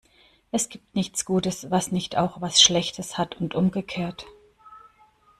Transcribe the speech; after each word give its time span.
Es 0.51 0.69
gibt 0.69 0.95
nichts 0.95 1.25
Gutes, 1.25 1.69
was 1.69 1.91
nicht 1.91 2.17
auch 2.17 2.41
was 2.41 2.59
Schlechtes 2.59 3.19
hat, 3.19 3.39
und 3.39 3.53
umgekehrt. 3.53 4.25